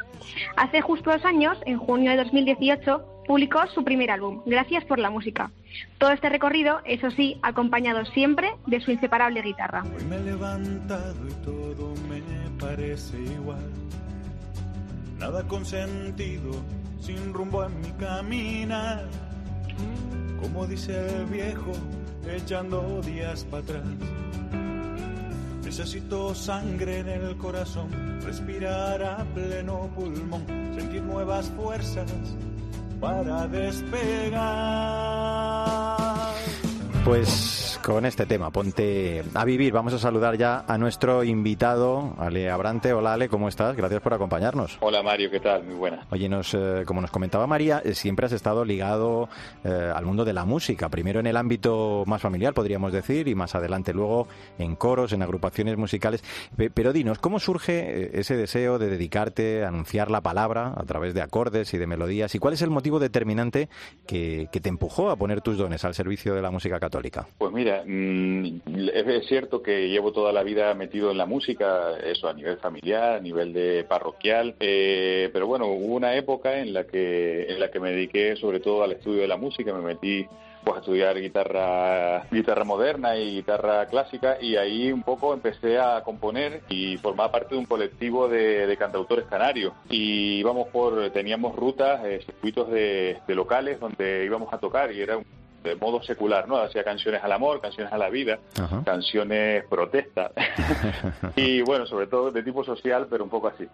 [0.58, 5.10] Hace justo dos años, en junio de 2018, publicó su primer álbum, Gracias por la
[5.10, 5.52] música.
[5.98, 9.84] Todo este recorrido, eso sí, acompañado siempre de su inseparable guitarra.
[9.84, 12.22] Hoy me he levantado y todo me
[12.60, 13.70] parece igual.
[15.20, 16.52] Nada con sentido,
[17.00, 19.06] sin rumbo en mi caminar.
[20.42, 21.72] Como dice el viejo,
[22.30, 23.84] echando días para atrás.
[25.64, 27.90] Necesito sangre en el corazón,
[28.22, 32.06] respirar a pleno pulmón, sentir nuevas fuerzas
[33.00, 34.36] para despegar.
[37.04, 39.72] Pues con este tema, ponte a vivir.
[39.72, 42.94] Vamos a saludar ya a nuestro invitado, Ale Abrante.
[42.94, 43.76] Hola Ale, ¿cómo estás?
[43.76, 44.80] Gracias por acompañarnos.
[44.82, 45.64] Hola Mario, ¿qué tal?
[45.66, 46.08] Muy buena.
[46.10, 49.30] Oye, nos, eh, como nos comentaba María, eh, siempre has estado ligado
[49.64, 50.90] eh, al mundo de la música.
[50.90, 55.22] Primero en el ámbito más familiar, podríamos decir, y más adelante luego en coros, en
[55.22, 56.24] agrupaciones musicales.
[56.58, 61.14] Pe- Pero dinos, ¿cómo surge ese deseo de dedicarte a anunciar la palabra a través
[61.14, 62.34] de acordes y de melodías?
[62.34, 63.70] ¿Y cuál es el motivo determinante
[64.08, 67.28] que, que te empujó a poner tus dones al servicio de la música católica?
[67.38, 68.62] Pues mira, mm,
[68.94, 73.16] es, cierto que llevo toda la vida metido en la música, eso a nivel familiar,
[73.16, 77.72] a nivel de parroquial, eh, pero bueno, hubo una época en la que en la
[77.72, 80.26] que me dediqué sobre todo al estudio de la música, me metí
[80.66, 86.02] pues a estudiar guitarra guitarra moderna y guitarra clásica y ahí un poco empecé a
[86.04, 89.74] componer y formaba parte de un colectivo de, de cantautores canarios.
[89.90, 95.02] Y íbamos por teníamos rutas eh, circuitos de, de locales donde íbamos a tocar y
[95.02, 95.26] era un
[95.66, 96.58] de modo secular, ¿no?
[96.58, 98.82] Hacía canciones al amor, canciones a la vida, Ajá.
[98.86, 100.32] canciones protesta
[101.36, 103.66] y bueno, sobre todo de tipo social, pero un poco así.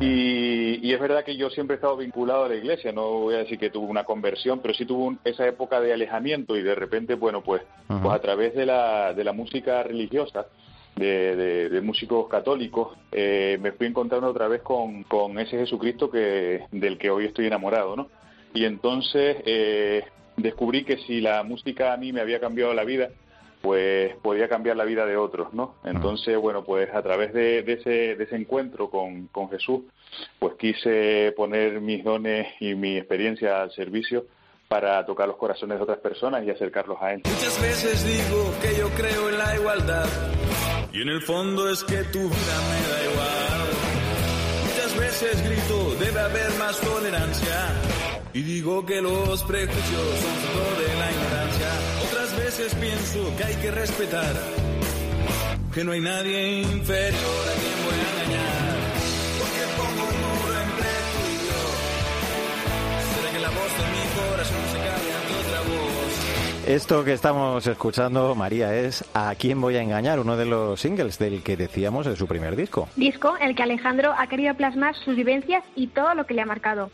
[0.00, 3.34] Y, y es verdad que yo siempre he estado vinculado a la iglesia, no voy
[3.34, 6.62] a decir que tuve una conversión, pero sí tuve un- esa época de alejamiento y
[6.62, 8.00] de repente, bueno, pues, Ajá.
[8.00, 10.46] pues a través de la, de la música religiosa,
[10.94, 16.08] de, de- de músicos católicos, eh, me fui encontrando otra vez con, con ese Jesucristo
[16.08, 18.08] que del que hoy estoy enamorado, ¿no?
[18.54, 20.04] Y entonces eh,
[20.42, 23.10] descubrí que si la música a mí me había cambiado la vida,
[23.60, 25.74] pues podía cambiar la vida de otros, ¿no?
[25.84, 29.82] Entonces, bueno, pues a través de, de ese, de ese encuentro con, con Jesús,
[30.38, 34.26] pues quise poner mis dones y mi experiencia al servicio
[34.68, 37.22] para tocar los corazones de otras personas y acercarlos a Él.
[37.24, 40.06] Muchas veces digo que yo creo en la igualdad
[40.92, 43.68] y en el fondo es que tu vida me da igual.
[44.64, 47.89] Muchas veces grito debe haber más tolerancia
[48.32, 51.68] y digo que los prejuicios son fruto de la ignorancia.
[52.10, 54.34] Otras veces pienso que hay que respetar
[55.72, 58.76] que no hay nadie inferior a quien voy a engañar.
[59.38, 61.60] Porque pongo un muro entre tú y yo.
[63.14, 66.66] Será que la voz de mi corazón se calle ante otra voz.
[66.66, 70.18] Esto que estamos escuchando, María, es ¿A quién voy a engañar?
[70.18, 72.88] Uno de los singles del que decíamos en su primer disco.
[72.96, 76.42] Disco en el que Alejandro ha querido plasmar sus vivencias y todo lo que le
[76.42, 76.90] ha marcado.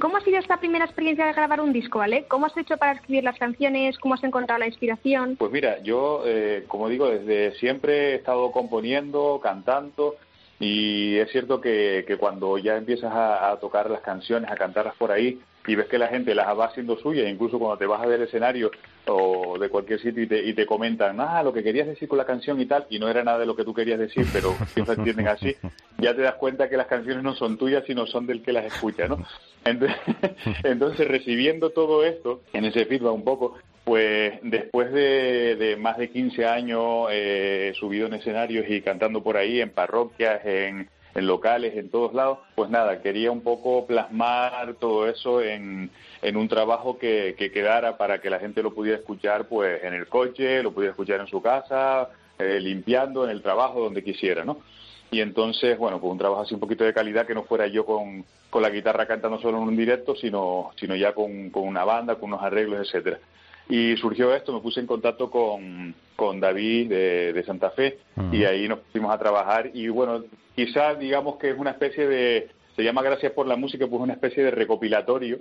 [0.00, 2.24] ¿Cómo ha sido esta primera experiencia de grabar un disco, Ale?
[2.26, 3.98] ¿Cómo has hecho para escribir las canciones?
[3.98, 5.36] ¿Cómo has encontrado la inspiración?
[5.36, 10.16] Pues mira, yo, eh, como digo, desde siempre he estado componiendo, cantando,
[10.58, 14.94] y es cierto que, que cuando ya empiezas a, a tocar las canciones, a cantarlas
[14.96, 18.08] por ahí, y ves que la gente las va haciendo suyas, incluso cuando te bajas
[18.08, 18.70] del escenario
[19.06, 22.18] o de cualquier sitio y te, y te comentan, ah, lo que querías decir con
[22.18, 24.54] la canción y tal, y no era nada de lo que tú querías decir, pero
[24.74, 25.56] siempre entienden así,
[25.98, 28.64] ya te das cuenta que las canciones no son tuyas, sino son del que las
[28.64, 29.18] escucha, ¿no?
[29.64, 29.96] Entonces,
[30.64, 36.10] entonces recibiendo todo esto, en ese feedback un poco, pues después de, de más de
[36.10, 41.76] 15 años eh, subido en escenarios y cantando por ahí, en parroquias, en, en locales,
[41.76, 45.90] en todos lados, pues nada, quería un poco plasmar todo eso en,
[46.22, 49.94] en un trabajo que, que quedara para que la gente lo pudiera escuchar pues en
[49.94, 54.44] el coche, lo pudiera escuchar en su casa, eh, limpiando, en el trabajo, donde quisiera,
[54.44, 54.58] ¿no?
[55.10, 57.84] Y entonces, bueno, pues un trabajo así un poquito de calidad que no fuera yo
[57.84, 61.84] con, con la guitarra cantando solo en un directo, sino, sino ya con, con una
[61.84, 63.18] banda, con unos arreglos, etcétera.
[63.70, 68.00] Y surgió esto, me puse en contacto con, con David de, de Santa Fe
[68.32, 72.50] y ahí nos pusimos a trabajar y bueno, quizás digamos que es una especie de,
[72.76, 75.40] se llama Gracias por la música, pues una especie de recopilatorio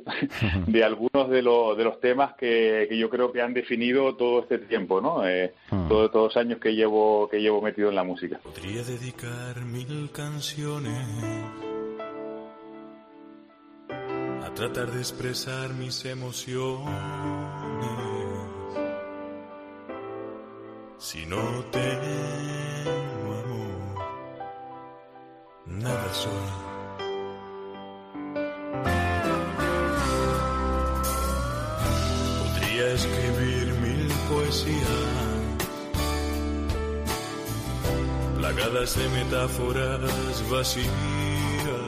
[0.67, 4.41] de algunos de, los de los temas que, que yo creo que han definido todo
[4.41, 5.25] este tiempo, ¿no?
[5.27, 5.53] Eh,
[5.87, 8.39] todos estos años que llevo, que llevo metido en la música.
[8.43, 11.07] Podría dedicar mil canciones
[13.89, 18.08] a tratar de expresar mis emociones.
[20.99, 24.05] Si no tengo amor,
[25.65, 26.69] nada soy.
[32.93, 34.77] escribir mil poesías,
[38.37, 41.78] plagadas de metáforas vacías.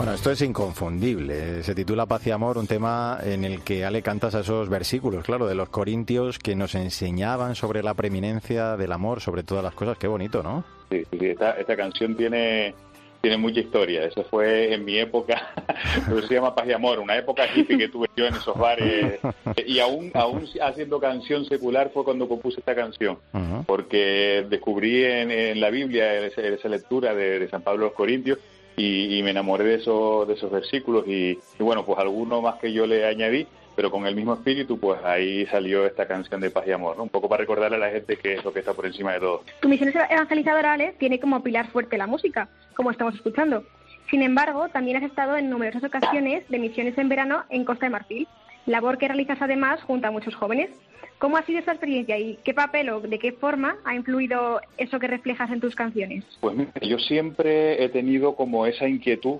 [0.00, 1.62] Bueno, esto es inconfundible.
[1.62, 5.26] Se titula Paz y Amor, un tema en el que Ale cantas a esos versículos,
[5.26, 9.74] claro, de los corintios que nos enseñaban sobre la preeminencia del amor, sobre todas las
[9.74, 9.98] cosas.
[9.98, 10.64] Qué bonito, ¿no?
[10.90, 12.74] Sí, sí esta, esta canción tiene
[13.20, 14.04] tiene mucha historia.
[14.04, 15.52] Eso fue en mi época,
[16.26, 19.20] se llama Paz y Amor, una época hippie que tuve yo en esos bares.
[19.66, 23.18] Y aún, aún haciendo canción secular fue cuando compuse esta canción,
[23.66, 28.38] porque descubrí en, la Biblia esa, lectura de, San Pablo los Corintios
[28.80, 32.86] y, me enamoré de esos, de esos versículos y, bueno, pues alguno más que yo
[32.86, 36.72] le añadí pero con el mismo espíritu, pues ahí salió esta canción de paz y
[36.72, 37.04] amor, ¿no?
[37.04, 39.20] Un poco para recordarle a la gente que es lo que está por encima de
[39.20, 39.42] todo.
[39.60, 43.64] Tu misión evangelizadora, tiene como pilar fuerte la música, como estamos escuchando.
[44.10, 47.90] Sin embargo, también has estado en numerosas ocasiones de misiones en verano en Costa de
[47.90, 48.28] Marfil,
[48.70, 50.70] labor que realizas además junto a muchos jóvenes.
[51.18, 54.98] ¿Cómo ha sido esa experiencia y qué papel o de qué forma ha influido eso
[54.98, 56.24] que reflejas en tus canciones?
[56.40, 59.38] Pues mira, yo siempre he tenido como esa inquietud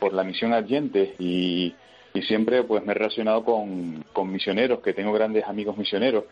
[0.00, 1.74] por la misión adyente y
[2.14, 6.24] y siempre pues me he relacionado con, misioneros, que tengo grandes amigos misioneros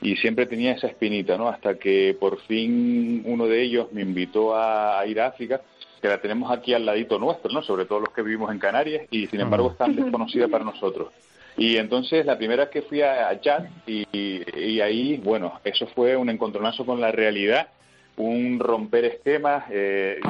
[0.00, 1.48] y siempre tenía esa espinita, ¿no?
[1.48, 5.60] Hasta que por fin uno de ellos me invitó a, ir a África,
[6.00, 7.62] que la tenemos aquí al ladito nuestro, ¿no?
[7.62, 11.12] Sobre todo los que vivimos en Canarias y sin embargo es tan desconocida para nosotros.
[11.56, 16.16] Y entonces la primera vez que fui a, Chad y, y, ahí, bueno, eso fue
[16.16, 17.68] un encontronazo con la realidad,
[18.16, 20.20] un romper esquemas, eh,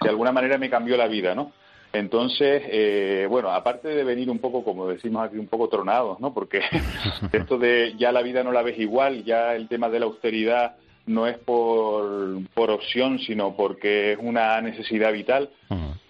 [0.00, 1.52] de alguna manera me cambió la vida, ¿no?
[1.92, 6.34] Entonces, eh, bueno, aparte de venir un poco, como decimos aquí, un poco tronados, ¿no?
[6.34, 6.60] Porque
[7.32, 10.76] esto de ya la vida no la ves igual, ya el tema de la austeridad
[11.06, 15.50] no es por, por opción, sino porque es una necesidad vital,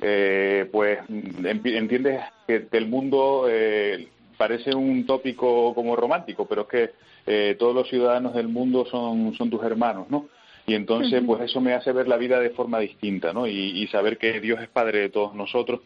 [0.01, 4.09] eh, pues entiendes que el mundo eh,
[4.45, 9.49] parece un tópico como romántico, pero es que todos los ciudadanos del mundo son, son
[9.49, 10.29] tus hermanos, ¿no?
[10.67, 13.47] Y entonces, pues eso me hace ver la vida de forma distinta, ¿no?
[13.47, 15.81] Y, saber que Dios es Padre de todos nosotros,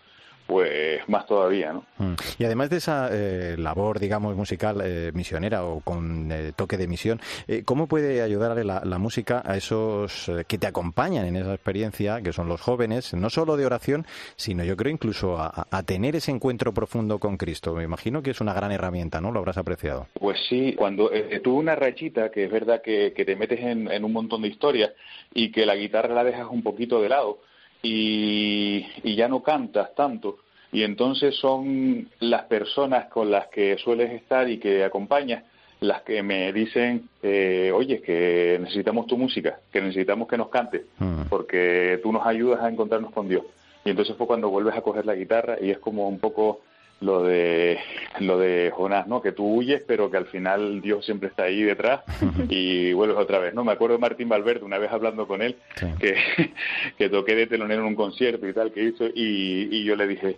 [0.48, 1.84] pues más todavía, ¿no?
[1.98, 2.14] Mm.
[2.38, 6.88] Y además de esa eh, labor, digamos, musical eh, misionera o con eh, toque de
[6.88, 7.20] misión,
[7.66, 12.48] ¿cómo puede ayudarle la, música a esos que te acompañan en esa experiencia, que son
[12.48, 14.06] los jóvenes, no solo de oración,
[14.36, 17.74] sino yo creo incluso a, tener ese encuentro profundo con Cristo?
[17.74, 19.30] Me imagino que es una gran herramienta, ¿no?
[19.30, 20.06] Lo habrás apreciado.
[20.14, 21.10] Pues sí, cuando
[21.44, 24.92] tuve una rachita, que es verdad que, te metes en, en un montón de historias
[25.34, 27.38] y que la guitarra la dejas un poquito de lado,
[27.82, 30.38] y, ya no cantas tanto.
[30.70, 35.44] Y entonces son las personas con las que sueles estar y que acompañas
[35.80, 40.82] las que me dicen, eh, oye, que necesitamos tu música, que necesitamos que nos cantes,
[40.98, 41.22] mm.
[41.30, 43.44] porque tú nos ayudas a encontrarnos con Dios.
[43.84, 46.60] Y entonces fue cuando vuelves a coger la guitarra y es como un poco
[47.00, 47.78] lo de
[48.20, 49.22] lo de Jonás, ¿no?
[49.22, 52.02] Que tú huyes, pero que al final Dios siempre está ahí detrás
[52.48, 53.64] y vuelves otra vez, ¿no?
[53.64, 55.56] Me acuerdo de Martín Valverde una vez hablando con él
[56.00, 56.16] que,
[56.98, 60.06] que toqué de telonero en un concierto y tal que hizo y, y yo le
[60.06, 60.36] dije,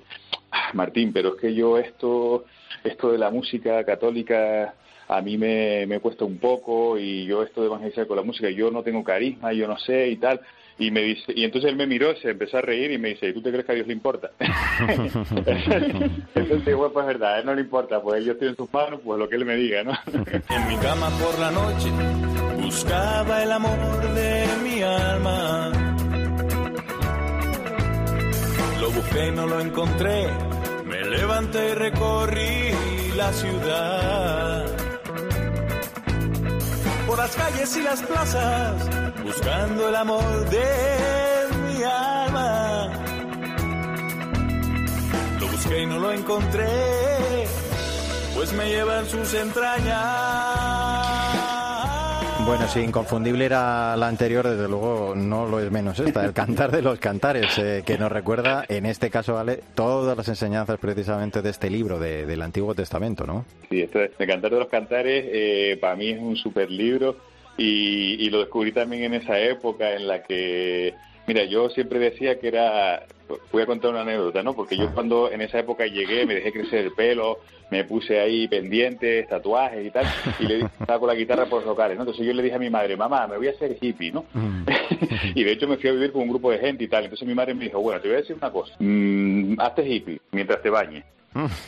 [0.50, 2.44] ah, Martín, pero es que yo esto
[2.84, 4.74] esto de la música católica
[5.08, 8.48] a mí me, me cuesta un poco y yo esto de evangelizar con la música,
[8.48, 10.40] yo no tengo carisma, yo no sé y tal.
[10.80, 13.28] Y me dice, y entonces él me miró, se empezó a reír y me dice,
[13.28, 14.30] ¿y tú te crees que a Dios le importa?
[16.34, 18.72] entonces, bueno, pues es verdad, a él no le importa, pues yo estoy en sus
[18.72, 19.92] manos, pues lo que él me diga, ¿no?
[20.06, 21.90] en mi cama por la noche
[22.62, 25.70] buscaba el amor de mi alma.
[28.80, 30.28] Lo busqué no lo encontré,
[30.86, 32.70] me levanté y recorrí
[33.16, 34.66] la ciudad.
[37.06, 38.99] Por las calles y las plazas
[39.30, 40.66] buscando el amor de
[41.68, 42.90] mi alma.
[45.38, 46.66] Lo busqué y no lo encontré,
[48.34, 51.06] pues me llevan sus entrañas.
[52.44, 56.72] Bueno, sí, inconfundible era la anterior, desde luego no lo es menos esta, el cantar
[56.72, 61.40] de los cantares, eh, que nos recuerda, en este caso, vale, todas las enseñanzas precisamente
[61.40, 63.44] de este libro del Antiguo Testamento, ¿no?
[63.68, 67.29] Sí, esto de cantar de los cantares eh, para mí es un super libro
[67.62, 70.94] y, lo descubrí también en esa época en la que,
[71.26, 73.06] mira, yo siempre decía que era,
[73.52, 74.54] voy a contar una anécdota, ¿no?
[74.54, 78.48] Porque yo cuando en esa época llegué, me dejé crecer el pelo, me puse ahí
[78.48, 80.06] pendientes, tatuajes y tal,
[80.38, 82.04] y le estaba con la guitarra por los locales, ¿no?
[82.04, 84.24] Entonces yo le dije a mi madre, mamá, me voy a hacer hippie, ¿no?
[84.32, 84.64] Mm.
[85.34, 87.04] y de hecho me fui a vivir con un grupo de gente y tal.
[87.04, 90.20] Entonces mi madre me dijo, bueno, te voy a decir una cosa, mm, hazte hippie
[90.32, 91.04] mientras te bañes.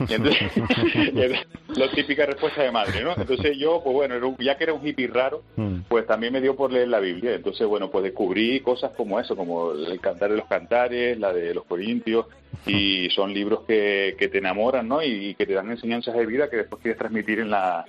[0.09, 0.51] Y entonces,
[1.77, 3.15] la típica respuesta de madre, ¿no?
[3.17, 5.83] Entonces yo, pues bueno, ya que era un hippie raro, mm.
[5.89, 7.35] pues también me dio por leer la Biblia.
[7.35, 11.55] Entonces, bueno, pues descubrí cosas como eso, como el Cantar de los Cantares, la de
[11.55, 12.27] los Corintios,
[12.67, 15.03] y son libros que, que te enamoran, ¿no?
[15.03, 17.85] Y, que te dan enseñanzas de vida que después quieres transmitir en la,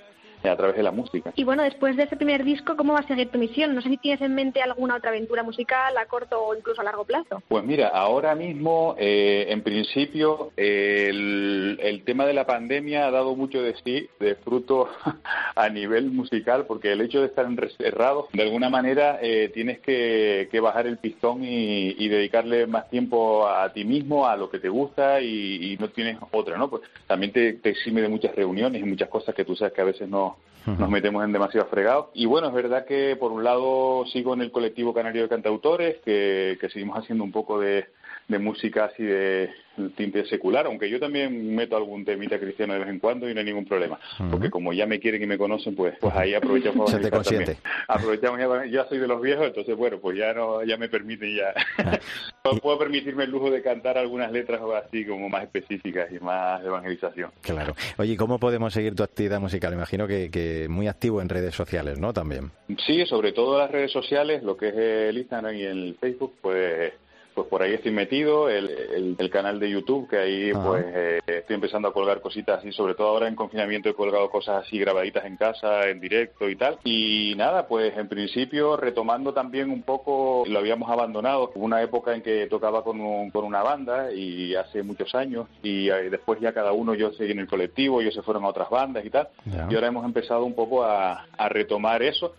[0.48, 1.32] a través de la música.
[1.36, 3.74] Y bueno, después de ese primer disco, ¿cómo va a seguir tu misión?
[3.74, 6.84] No sé si tienes en mente alguna otra aventura musical a corto o incluso a
[6.84, 7.42] largo plazo.
[7.48, 13.34] Pues mira, ahora mismo, eh, en principio, el, el, tema de la pandemia ha dado
[13.34, 14.88] mucho de sí, de fruto
[15.54, 20.48] a nivel musical, porque el hecho de estar encerrado, de alguna manera, eh, tienes que,
[20.50, 24.58] que, bajar el pistón y, y, dedicarle más tiempo a ti mismo, a lo que
[24.58, 26.68] te gusta y, y no tienes otra, ¿no?
[26.68, 29.80] Pues también te, te exime de muchas reuniones y muchas cosas que tú sabes que
[29.80, 30.33] a veces no
[30.66, 32.10] nos metemos en demasiado fregado.
[32.14, 35.96] Y bueno, es verdad que por un lado sigo en el colectivo canario de cantautores,
[36.04, 37.86] que, que seguimos haciendo un poco de,
[38.28, 39.50] de música así de
[39.96, 43.40] tinte secular, aunque yo también meto algún temita cristiano de vez en cuando y no
[43.40, 44.30] hay ningún problema, uh -huh.
[44.30, 47.56] porque como ya me quieren y me conocen, pues pues ahí aprovechamos Se te.
[47.88, 51.36] Aprovechamos ya, ya, soy de los viejos, entonces bueno, pues ya no ya me permiten
[51.36, 51.52] ya
[52.62, 56.68] puedo permitirme el lujo de cantar algunas letras así como más específicas y más de
[56.68, 57.30] evangelización.
[57.40, 57.74] Claro.
[57.98, 59.72] Oye, ¿cómo podemos seguir tu actividad musical?
[59.72, 62.12] Imagino que, que muy activo en redes sociales, ¿no?
[62.12, 62.50] También.
[62.86, 66.92] Sí, sobre todo las redes sociales, lo que es el Instagram y el Facebook, pues
[67.34, 70.64] pues por ahí estoy metido, el, el, el canal de YouTube, que ahí Ajá.
[70.66, 74.30] pues eh, estoy empezando a colgar cositas así, sobre todo ahora en confinamiento he colgado
[74.30, 76.78] cosas así grabaditas en casa, en directo y tal.
[76.84, 82.14] Y nada, pues en principio retomando también un poco, lo habíamos abandonado, hubo una época
[82.14, 86.52] en que tocaba con, un, con una banda y hace muchos años y después ya
[86.52, 89.28] cada uno yo seguí en el colectivo, ellos se fueron a otras bandas y tal.
[89.68, 92.34] Y ahora hemos empezado un poco a, a retomar eso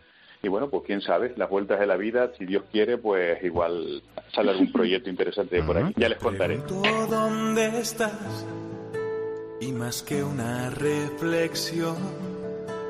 [0.45, 4.03] y bueno, pues quién sabe, las vueltas de la vida, si Dios quiere, pues igual
[4.33, 5.91] sale algún proyecto interesante por ahí.
[5.97, 6.57] Ya les contaré.
[7.09, 8.45] ¿Dónde estás?
[9.59, 11.95] Y más que una reflexión,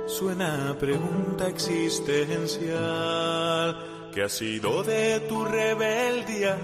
[0.05, 2.71] suena pregunta existencial.
[4.13, 6.57] ¿Qué ha sido de tu rebeldía?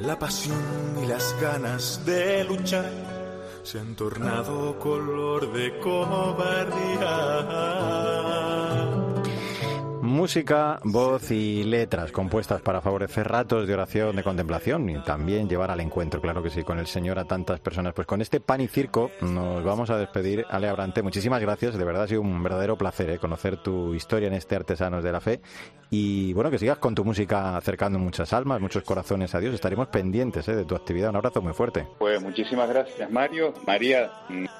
[0.00, 2.90] La pasión y las ganas de luchar
[3.62, 6.76] se han tornado color de cobardía.
[10.16, 15.70] Música, voz y letras compuestas para favorecer ratos de oración, de contemplación y también llevar
[15.70, 17.92] al encuentro, claro que sí, con el Señor a tantas personas.
[17.92, 20.46] Pues con este pan y circo nos vamos a despedir.
[20.48, 21.76] Ale Abrante, muchísimas gracias.
[21.76, 23.18] De verdad ha sido un verdadero placer ¿eh?
[23.18, 25.42] conocer tu historia en este Artesanos de la Fe.
[25.90, 29.54] Y bueno, que sigas con tu música acercando muchas almas, muchos corazones a Dios.
[29.54, 30.56] Estaremos pendientes ¿eh?
[30.56, 31.10] de tu actividad.
[31.10, 31.86] Un abrazo muy fuerte.
[31.98, 33.52] Pues muchísimas gracias, Mario.
[33.66, 34.10] María,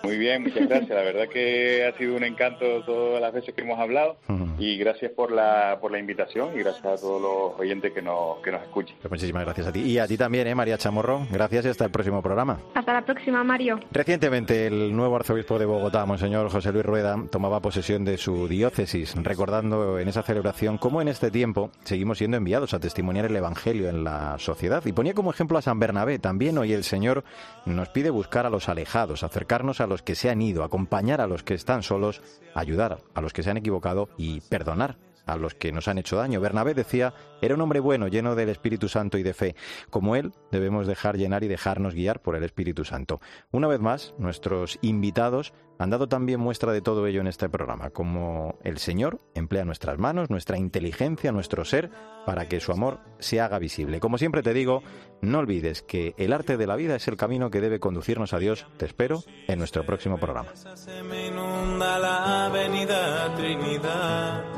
[0.03, 0.91] muy bien, muchas gracias.
[0.91, 4.19] La verdad que ha sido un encanto todas las veces que hemos hablado
[4.59, 5.46] y gracias por la,
[5.81, 8.97] por la invitación y gracias a todos los oyentes que nos, que nos escuchen.
[9.01, 9.81] Pues muchísimas gracias a ti.
[9.81, 11.27] Y a ti también, ¿eh, María Chamorro.
[11.31, 12.59] Gracias y hasta el próximo programa.
[12.75, 13.81] Hasta la próxima, Mario.
[13.91, 19.15] Recientemente, el nuevo arzobispo de Bogotá, Monseñor José Luis Rueda, tomaba posesión de su diócesis,
[19.23, 23.89] recordando en esa celebración cómo en este tiempo seguimos siendo enviados a testimoniar el Evangelio
[23.89, 24.85] en la sociedad.
[24.87, 26.19] Y ponía como ejemplo a San Bernabé.
[26.19, 27.25] También hoy el Señor
[27.65, 31.27] nos pide buscar a los alejados, acercarnos a los que se han ido, acompañar a
[31.27, 32.23] los que están solos,
[32.55, 36.17] ayudar a los que se han equivocado y perdonar a los que nos han hecho
[36.17, 36.41] daño.
[36.41, 37.13] Bernabé decía,
[37.43, 39.57] era un hombre bueno, lleno del Espíritu Santo y de fe.
[39.91, 43.21] Como él, debemos dejar llenar y dejarnos guiar por el Espíritu Santo.
[43.51, 47.91] Una vez más, nuestros invitados han dado también muestra de todo ello en este programa,
[47.91, 51.91] como el Señor emplea nuestras manos, nuestra inteligencia, nuestro ser,
[52.25, 54.01] para que su amor se haga visible.
[54.01, 54.83] Como siempre te digo,
[55.21, 58.39] no olvides que el arte de la vida es el camino que debe conducirnos a
[58.39, 58.67] Dios.
[58.79, 60.55] Te espero en nuestro próximo programa.
[60.55, 64.56] Se me inunda la avenida Trinidad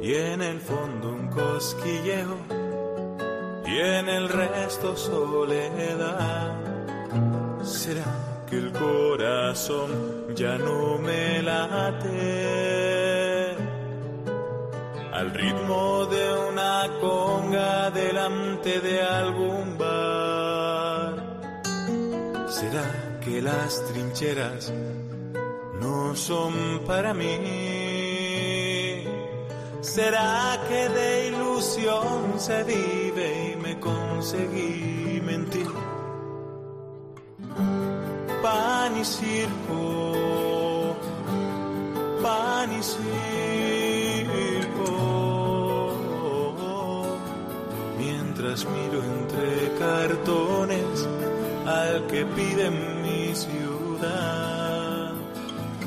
[0.00, 2.36] y en el fondo un cosquilleo
[3.66, 6.56] y en el resto soledad.
[7.62, 12.76] ¿Será que el corazón ya no me late?
[15.12, 21.16] Al ritmo de una conga delante de algún bar.
[22.48, 24.72] ¿Será que las trincheras
[25.80, 27.87] no son para mí?
[29.80, 35.68] ¿Será que de ilusión se vive y me conseguí mentir?
[38.42, 40.96] Pan y circo,
[42.20, 43.06] pan y circo,
[47.98, 51.08] mientras miro entre cartones
[51.66, 55.12] al que pide mi ciudad.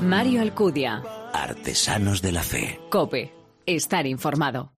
[0.02, 1.04] Mario Alcudia.
[1.34, 2.80] Artesanos de la Fe.
[2.90, 4.72] Cope estar informado.